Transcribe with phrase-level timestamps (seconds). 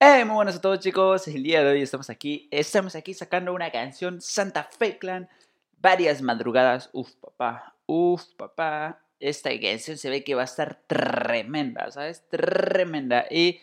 [0.00, 3.54] Hey, muy buenas a todos chicos, el día de hoy estamos aquí, estamos aquí sacando
[3.54, 5.28] una canción Santa Fe Clan,
[5.78, 11.90] varias madrugadas, uf papá, uf papá, esta canción se ve que va a estar tremenda,
[11.92, 12.28] ¿sabes?
[12.28, 13.26] Tremenda.
[13.30, 13.60] Y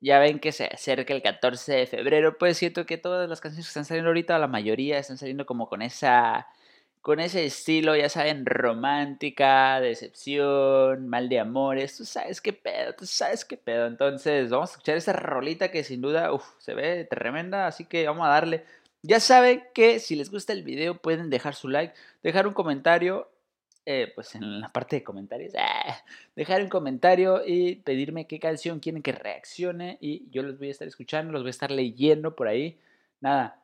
[0.00, 3.66] ya ven que se acerca el 14 de febrero, pues siento que todas las canciones
[3.66, 6.46] que están saliendo ahorita, la mayoría están saliendo como con esa
[7.02, 13.06] con ese estilo, ya saben, romántica, decepción, mal de amores, tú sabes qué pedo, tú
[13.06, 13.86] sabes qué pedo.
[13.88, 18.06] Entonces, vamos a escuchar esa rolita que sin duda, uff, se ve tremenda, así que
[18.06, 18.64] vamos a darle.
[19.02, 23.28] Ya saben que si les gusta el video pueden dejar su like, dejar un comentario,
[23.84, 26.04] eh, pues en la parte de comentarios, ah,
[26.36, 30.70] dejar un comentario y pedirme qué canción quieren que reaccione y yo los voy a
[30.70, 32.78] estar escuchando, los voy a estar leyendo por ahí.
[33.20, 33.61] Nada,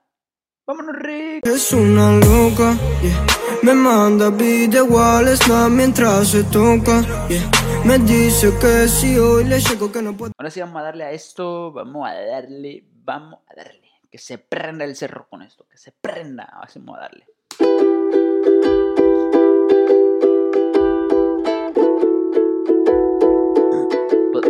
[0.69, 1.47] Vámonos, Rick.
[1.47, 3.27] Es una loca, yeah.
[3.63, 7.01] Me manda video igual snap mientras se toca,
[7.31, 7.51] yeah.
[7.87, 10.33] Me dice que si hoy le llego que no puedo.
[10.37, 13.89] Ahora sí vamos a darle a esto, vamos a darle, vamos a darle.
[14.11, 16.45] Que se prenda el cerro con esto, que se prenda.
[16.45, 17.25] Ahora sí vamos a darle.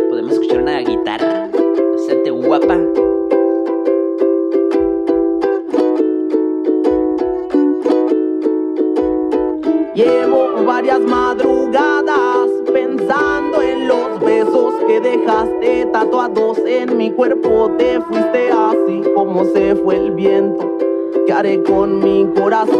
[0.09, 1.49] Podemos escuchar una guitarra
[1.93, 2.77] bastante guapa.
[9.99, 17.69] Llevo varias madrugadas pensando en los besos que dejaste tatuados en mi cuerpo.
[17.77, 20.77] Te fuiste así como se fue el viento.
[21.25, 22.77] ¿Qué haré con mi corazón?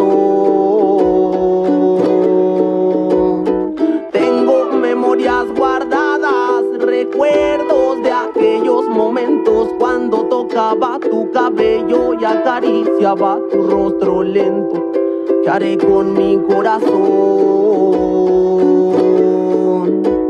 [4.13, 14.23] Tengo memorias guardadas, recuerdos de aquellos momentos cuando tocaba tu cabello y acariciaba tu rostro
[14.23, 15.08] lento.
[15.49, 16.93] ¿Qué haré con mi corazón?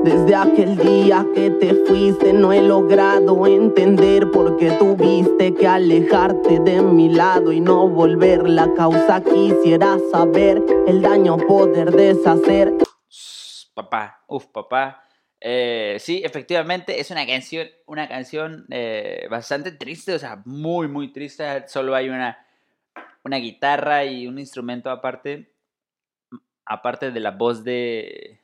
[0.06, 6.62] Desde aquel día que te fuiste no he logrado entender por qué tuviste que alejarte
[6.62, 8.48] de mi lado y no volver.
[8.48, 12.72] La causa quisiera saber, el daño poder deshacer.
[13.74, 15.04] Papá, uff, papá.
[15.42, 21.12] Eh, sí, efectivamente es una canción, una canción eh, bastante triste, o sea, muy, muy
[21.12, 21.68] triste.
[21.68, 22.46] Solo hay una
[23.30, 25.54] una guitarra y un instrumento aparte,
[26.66, 28.40] aparte de la voz de,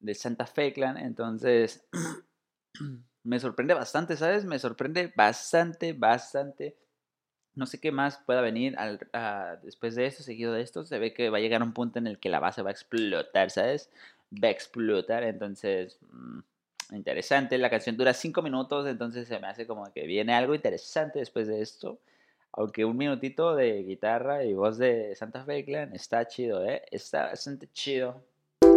[0.00, 0.96] de Santa Fe Clan.
[0.96, 1.86] Entonces,
[3.22, 4.44] me sorprende bastante, ¿sabes?
[4.44, 6.76] Me sorprende bastante, bastante.
[7.54, 8.76] No sé qué más pueda venir
[9.62, 10.84] después de esto, seguido de esto.
[10.84, 12.72] Se ve que va a llegar un punto en el que la base va a
[12.72, 13.88] explotar, ¿sabes?
[14.32, 15.98] Va a explotar, entonces...
[16.10, 16.40] Mm,
[16.96, 21.20] interesante, la canción dura 5 minutos, entonces se me hace como que viene algo interesante
[21.20, 22.00] después de esto.
[22.54, 26.82] Aunque un minutito de guitarra y voz de Santa Fe Clan está chido, ¿eh?
[26.90, 28.14] Está bastante chido.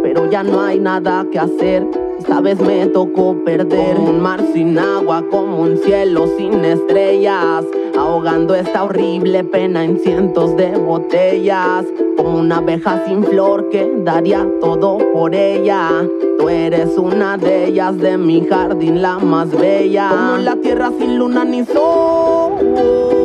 [0.02, 1.86] Pero ya no hay nada que hacer.
[2.18, 7.64] Esta vez me tocó perder un mar sin agua, como un cielo sin estrellas.
[7.98, 11.84] Ahogando esta horrible pena en cientos de botellas.
[12.16, 15.90] Como una abeja sin flor que daría todo por ella.
[16.38, 20.08] Tú eres una de ellas de mi jardín, la más bella.
[20.08, 23.15] Como la tierra sin luna ni sol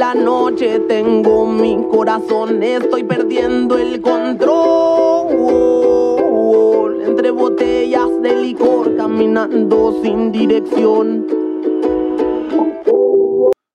[0.00, 5.28] la noche tengo mi corazón, estoy perdiendo el control.
[7.02, 11.26] Entre botellas de licor caminando sin dirección.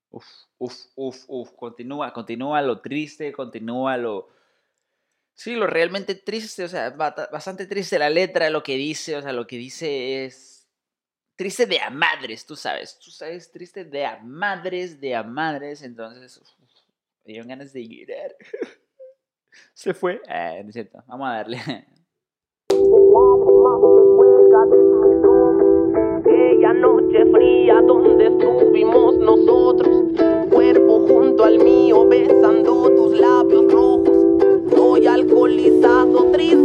[0.09, 0.25] Uf,
[0.57, 4.29] uf, uf, uf, continúa, continúa lo triste, continúa lo...
[5.35, 9.31] Sí, lo realmente triste, o sea, bastante triste la letra, lo que dice, o sea,
[9.31, 10.54] lo que dice es
[11.35, 15.81] triste de a madres, tú sabes, tú sabes, triste de a madres, de a madres,
[15.81, 16.41] entonces
[17.25, 18.35] me dieron ganas de llorar.
[19.73, 20.21] Se fue.
[20.27, 21.57] Eh, no es cierto, vamos a darle.
[26.19, 30.19] Aquella noche fría donde estuvimos nosotros,
[30.49, 34.17] cuerpo junto al mío, besando tus labios rojos.
[34.65, 36.64] Estoy alcoholizado, triste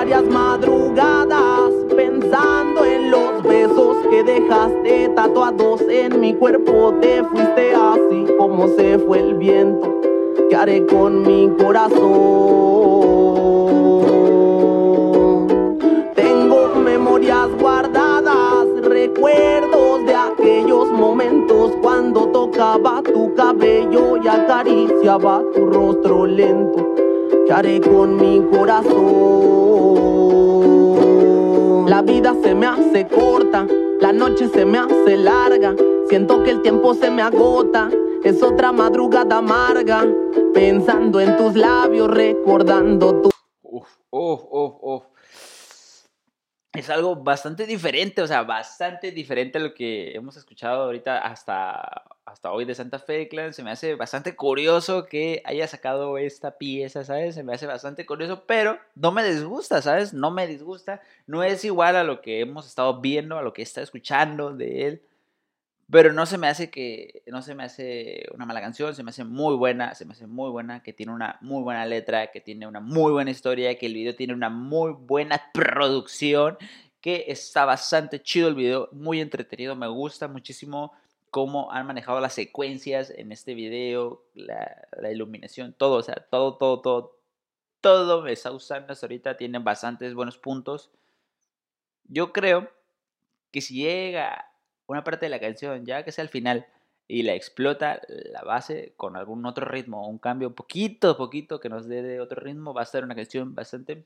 [0.00, 6.94] varias madrugadas pensando en los besos que dejaste tatuados en mi cuerpo.
[7.02, 10.00] Te fuiste así como se fue el viento.
[10.48, 12.00] ¿Qué haré con mi corazón?
[16.14, 26.24] Tengo memorias guardadas, recuerdos de aquellos momentos cuando tocaba tu cabello y acariciaba tu rostro
[26.24, 26.94] lento.
[27.46, 29.49] ¿Qué haré con mi corazón?
[31.90, 33.66] La vida se me hace corta,
[34.00, 35.74] la noche se me hace larga.
[36.08, 37.90] Siento que el tiempo se me agota,
[38.22, 40.06] es otra madrugada amarga.
[40.54, 43.30] Pensando en tus labios, recordando tu.
[43.62, 45.02] Uf, uf, uf, uf.
[46.74, 52.04] es algo bastante diferente, o sea, bastante diferente a lo que hemos escuchado ahorita hasta,
[52.30, 53.52] hasta hoy de Santa Fe Clan.
[53.52, 57.34] Se me hace bastante curioso que haya sacado esta pieza, ¿sabes?
[57.34, 60.14] Se me hace bastante curioso, pero no me disgusta, ¿sabes?
[60.14, 61.00] No me disgusta.
[61.26, 64.86] No es igual a lo que hemos estado viendo, a lo que está escuchando de
[64.86, 65.02] él.
[65.90, 69.10] Pero no se me hace que, no se me hace una mala canción, se me
[69.10, 72.40] hace muy buena, se me hace muy buena, que tiene una muy buena letra, que
[72.40, 76.56] tiene una muy buena historia, que el video tiene una muy buena producción,
[77.00, 80.92] que está bastante chido el video, muy entretenido, me gusta muchísimo
[81.30, 86.56] cómo han manejado las secuencias en este video, la, la iluminación, todo, o sea, todo,
[86.56, 87.18] todo, todo,
[87.80, 90.90] todo me está usando hasta ahorita, tiene bastantes buenos puntos.
[92.04, 92.70] Yo creo
[93.52, 94.50] que si llega
[94.86, 96.66] una parte de la canción, ya que sea al final,
[97.06, 101.88] y la explota la base con algún otro ritmo, un cambio poquito, poquito que nos
[101.88, 104.04] dé de otro ritmo, va a ser una canción bastante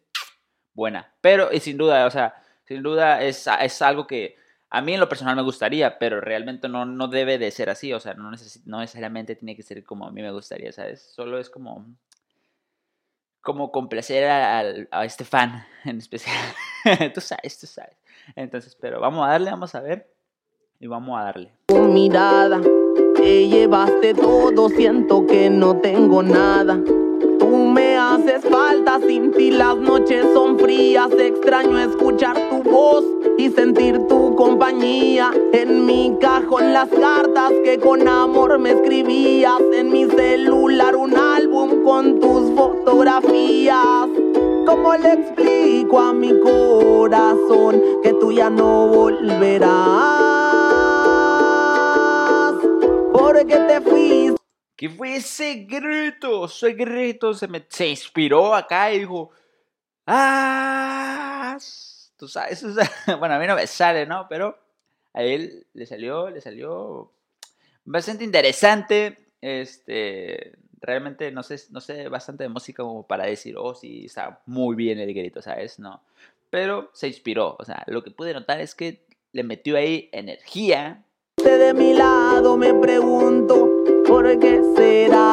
[0.73, 1.13] buena.
[1.21, 2.35] Pero, y sin duda, o sea,
[2.65, 4.37] sin duda es, es algo que
[4.75, 7.93] a mí en lo personal me gustaría, pero realmente no, no debe de ser así,
[7.93, 8.33] o sea, no,
[8.65, 11.01] no necesariamente tiene que ser como a mí me gustaría, ¿sabes?
[11.01, 11.87] Solo es como
[13.41, 14.59] como complacer a,
[14.91, 16.35] a, este fan en especial.
[17.15, 17.97] tú sabes, tú sabes.
[18.35, 20.11] Entonces, pero vamos a darle, vamos a ver
[20.81, 21.53] y vamos a darle.
[23.15, 26.83] Te llevaste todo, siento que no tengo nada.
[28.15, 31.11] Haces falta, sin ti las noches son frías.
[31.19, 33.05] Extraño escuchar tu voz
[33.37, 35.33] y sentir tu compañía.
[35.53, 39.61] En mi cajón las cartas que con amor me escribías.
[39.73, 44.07] En mi celular un álbum con tus fotografías.
[44.65, 50.25] ¿Cómo le explico a mi corazón que tú ya no volverás?
[53.47, 54.44] que te fuiste.
[54.77, 55.17] ¿Qué fue?
[55.17, 59.31] Ese grito se, me, se inspiró acá y dijo,
[60.07, 61.57] ¡ah!
[62.17, 62.65] Tú sabes,
[63.19, 64.27] bueno, a mí no me sale, ¿no?
[64.29, 64.59] Pero
[65.13, 67.13] a él le salió, le salió
[67.85, 69.19] bastante interesante.
[69.41, 74.41] Este, realmente no sé, no sé bastante de música como para decir, oh, sí, está
[74.47, 75.79] muy bien el grito, ¿sabes?
[75.79, 76.03] No.
[76.51, 81.05] Pero se inspiró, o sea, lo que pude notar es que le metió ahí energía
[81.45, 83.74] de mi lado me pregunto
[84.07, 85.33] por qué será.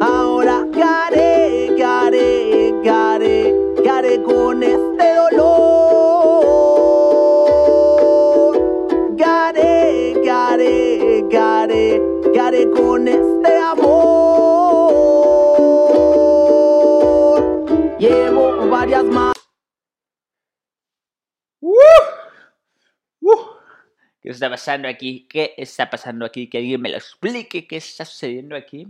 [0.00, 1.74] Ahora, ¿qué haré?
[1.76, 2.74] ¿Qué haré?
[2.82, 3.54] ¿Qué haré?
[3.82, 5.56] ¿Qué haré con este dolor?
[9.16, 10.14] ¿Qué haré?
[10.22, 11.26] ¿Qué haré?
[11.30, 12.02] ¿Qué haré?
[12.32, 13.59] ¿Qué haré con este amor?
[24.30, 25.26] ¿Qué está pasando aquí?
[25.28, 26.48] ¿Qué está pasando aquí?
[26.48, 27.66] Que alguien me lo explique.
[27.66, 28.86] ¿Qué está sucediendo aquí?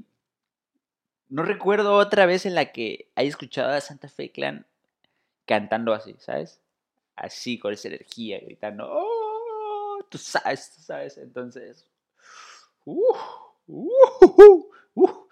[1.31, 4.67] No recuerdo otra vez en la que haya escuchado a Santa Fe Clan
[5.47, 6.61] cantando así, ¿sabes?
[7.17, 8.87] Así, con esa energía, gritando.
[8.87, 10.05] ¡Oh!
[10.11, 11.17] Tú sabes, tú sabes.
[11.17, 11.87] Entonces.
[12.85, 13.17] Uh,
[13.67, 15.29] uh, uh,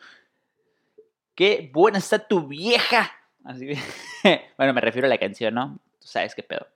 [1.35, 3.13] ¡Qué buena está tu vieja!
[3.45, 3.73] Así
[4.57, 5.79] bueno, me refiero a la canción, ¿no?
[6.01, 6.67] Tú sabes qué pedo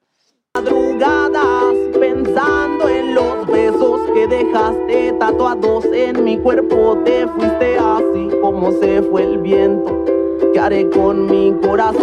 [0.55, 6.99] madrugadas pensando en los besos que dejaste tatuados en mi cuerpo.
[7.07, 10.05] Te fuiste así como se fue el viento.
[10.53, 12.03] ¿Qué haré con mi corazón?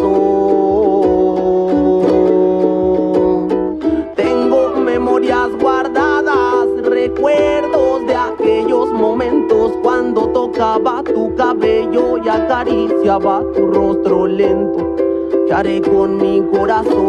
[4.16, 14.26] Tengo memorias guardadas, recuerdos de aquellos momentos cuando tocaba tu cabello y acariciaba tu rostro
[14.26, 15.09] lento.
[15.48, 17.00] ¿Qué haré con mi corazón?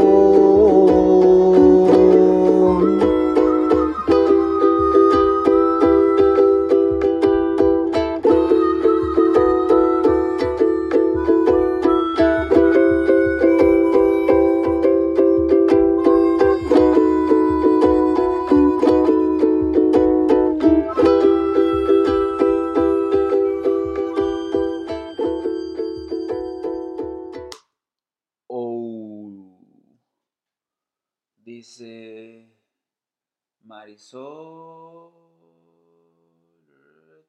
[33.65, 35.13] Marisol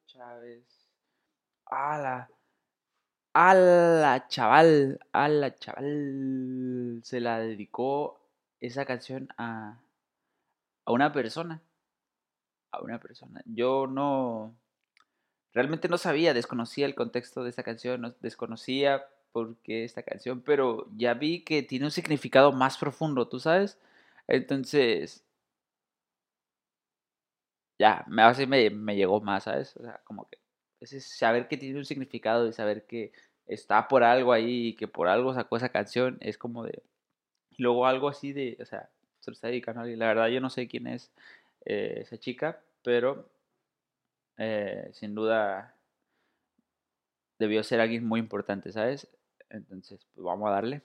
[0.06, 0.88] Chávez.
[3.34, 7.00] A la, chaval, a la chaval.
[7.02, 8.20] Se la dedicó
[8.60, 9.80] esa canción a,
[10.84, 11.60] a una persona.
[12.70, 13.42] A una persona.
[13.44, 14.54] Yo no.
[15.52, 20.88] Realmente no sabía, desconocía el contexto de esta canción, desconocía por qué esta canción, pero
[20.96, 23.78] ya vi que tiene un significado más profundo, ¿tú sabes?
[24.28, 25.24] Entonces,
[27.78, 29.76] ya, así me, me llegó más, ¿sabes?
[29.76, 30.38] O sea, como que
[30.80, 33.12] ese saber que tiene un significado y saber que
[33.46, 36.82] está por algo ahí y que por algo sacó esa canción, es como de...
[37.58, 38.88] Luego algo así de, o sea,
[39.20, 39.84] se lo está dedicando.
[39.84, 41.12] La verdad yo no sé quién es
[41.64, 43.28] eh, esa chica, pero
[44.38, 45.76] eh, sin duda
[47.38, 49.08] debió ser alguien muy importante, ¿sabes?
[49.50, 50.82] Entonces, pues vamos a darle.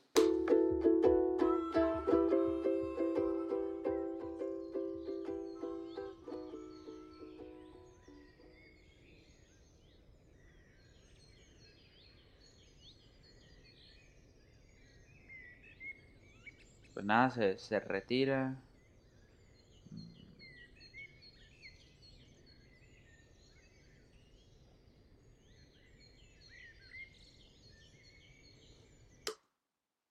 [17.07, 18.55] Nada, se, se retira.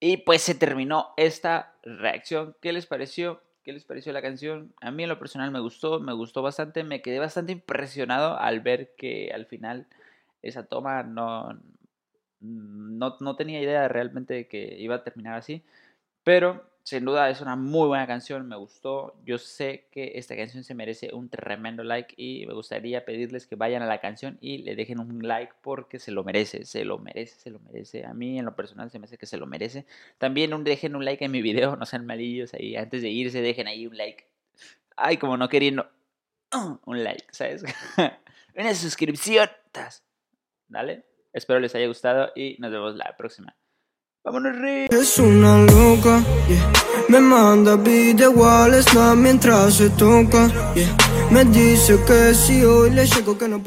[0.01, 2.55] Y pues se terminó esta reacción.
[2.61, 3.43] ¿Qué les pareció?
[3.65, 4.73] ¿Qué les pareció la canción?
[4.81, 8.61] A mí en lo personal me gustó, me gustó bastante, me quedé bastante impresionado al
[8.61, 9.87] ver que al final
[10.43, 11.59] esa toma no,
[12.41, 15.65] no, no tenía idea realmente de que iba a terminar así.
[16.25, 19.17] Pero sin duda es una muy buena canción, me gustó.
[19.25, 23.57] Yo sé que esta canción se merece un tremendo like y me gustaría pedirles que
[23.57, 26.99] vayan a la canción y le dejen un like porque se lo merece, se lo
[26.99, 28.07] merece, se lo merece.
[28.07, 29.85] A mí en lo personal se me hace que se lo merece.
[30.19, 32.77] También dejen un like en mi video, no sean malillos ahí.
[32.77, 34.29] Antes de irse dejen ahí un like.
[34.97, 35.91] Ay, como no queriendo.
[36.85, 37.65] Un like, ¿sabes?
[38.55, 39.51] Una suscripción.
[40.69, 41.05] ¿Dale?
[41.33, 43.57] Espero les haya gustado y nos vemos la próxima.
[44.91, 46.73] Es una loca, yeah.
[47.09, 48.33] Me manda video
[48.83, 50.97] snap mientras se toca, yeah.
[51.31, 53.65] Me dice que si hoy le llego que no puedo.